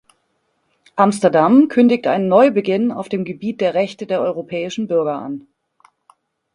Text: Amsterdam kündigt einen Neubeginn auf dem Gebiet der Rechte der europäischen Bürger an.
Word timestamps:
Amsterdam 0.95 1.67
kündigt 1.67 2.07
einen 2.07 2.27
Neubeginn 2.27 2.91
auf 2.91 3.07
dem 3.07 3.23
Gebiet 3.23 3.61
der 3.61 3.75
Rechte 3.75 4.07
der 4.07 4.19
europäischen 4.21 4.87
Bürger 4.87 5.19
an. 5.21 5.45